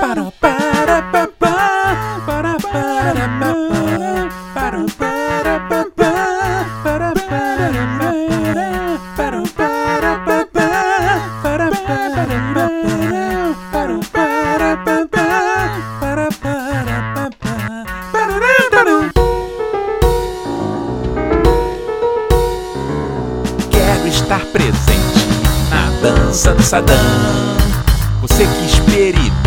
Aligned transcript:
para 0.00 0.32
para 0.40 1.02
para 1.12 1.28
para 1.38 2.56
para 2.58 2.58
para 3.18 3.26
para 4.96 5.58
para 5.68 5.90
Quero 23.70 24.08
estar 24.08 24.40
presente 24.46 25.28
na 25.68 25.90
dança 26.00 26.54
do 26.54 26.62
Sadam. 26.62 26.96
Você 28.22 28.46
que 28.46 28.64
experimenta 28.64 29.39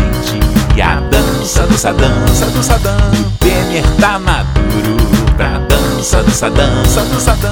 dança 1.92 1.92
dança 1.92 2.46
do 2.46 2.62
Sadam. 2.62 2.96
O 2.96 3.30
Temer 3.38 3.84
tá 4.00 4.18
maduro 4.18 4.96
pra 5.36 5.58
dança 5.58 6.22
do 6.22 6.30
Sadam, 6.30 6.82
dança 6.82 7.36
do. 7.36 7.48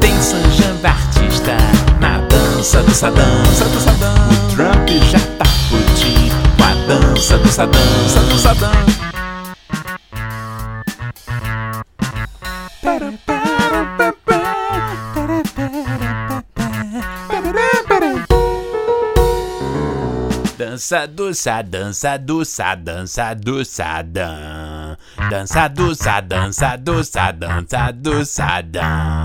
Tem 0.00 0.20
Sanjanda 0.20 0.88
artista 0.88 1.56
na 2.00 2.18
dança 2.26 2.82
do 2.82 2.92
Sadam, 2.92 3.42
dança 3.44 3.64
do. 3.66 3.78
O 3.78 4.56
Trump 4.56 4.88
já 5.10 5.20
tá 5.38 5.46
putinho 5.68 6.34
com 6.56 6.64
a 6.64 6.74
dança 6.86 7.38
do 7.38 7.48
Sadam, 7.48 7.80
dança 8.30 8.54
do. 8.54 8.90
Dança 20.60 21.06
do 21.06 21.32
sa, 21.32 21.62
dança 21.62 22.18
do 22.18 22.44
sa, 22.44 22.74
dança 22.74 23.32
do 23.32 23.64
sadam. 23.64 24.94
Dança 25.30 25.68
do 25.68 25.94
sa, 25.94 26.20
dança 26.20 26.76
do 26.76 27.02
sa, 27.02 27.32
dança 27.32 27.90
do 27.92 28.22
sadam. 28.26 29.19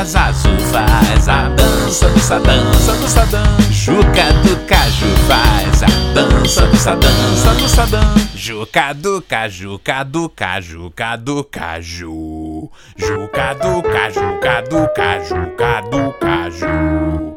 Casa 0.00 0.20
Azul 0.28 0.56
faz 0.72 1.28
a 1.28 1.50
dança 1.50 2.08
do 2.08 2.20
dança 2.38 2.92
do 2.94 3.06
Sadam. 3.06 3.56
Juca 3.70 4.32
do 4.42 4.56
Caju 4.66 5.06
faz 5.28 5.82
a 5.82 6.14
dança 6.14 6.66
do 6.66 6.78
dança 6.96 7.54
do 7.54 7.68
Sadam. 7.68 8.14
Juca 8.34 8.94
do 8.94 9.20
Caju, 9.20 9.78
Cadu 9.84 10.30
Caju, 10.30 10.90
Cadu 10.96 11.44
Caju. 11.44 12.70
Juca 12.96 13.52
do 13.52 13.82
Caju, 13.82 14.40
Cadu 14.40 14.88
Caju, 14.94 15.56
Cadu 15.58 16.14
Caju. 16.18 17.29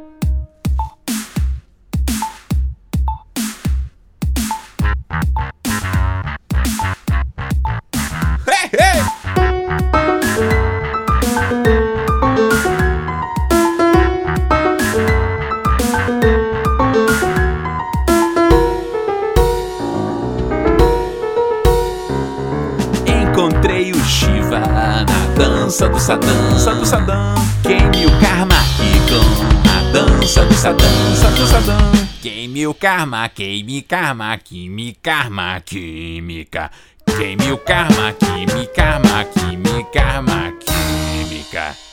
Encontrei 23.33 23.91
o 23.91 24.05
Shiva 24.05 24.59
na 24.59 25.03
dança 25.35 25.89
do 25.89 25.99
Sadam, 25.99 26.51
dança 26.51 26.75
do 26.75 26.85
Sadam. 26.85 27.33
Queime 27.63 28.05
o 28.05 28.19
karma 28.19 28.53
aqui 28.53 28.93
com 29.09 29.69
a 29.71 29.91
dança 29.91 30.45
do 30.45 30.53
Sadam, 30.53 30.77
dança 30.77 31.31
do 31.31 31.47
Sadam. 31.47 31.91
Queime 32.21 32.67
o 32.67 32.75
karma, 32.75 33.27
queime 33.29 33.81
karma, 33.81 34.37
queime 34.37 34.95
karma, 35.01 35.59
química. 35.61 36.69
Queime 37.17 37.51
o 37.51 37.57
karma, 37.57 38.13
queime 38.13 38.67
karma, 38.67 39.25
queime 39.25 39.83
karma, 39.91 40.53
química. 40.59 41.92